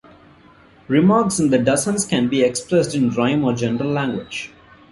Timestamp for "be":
2.27-2.41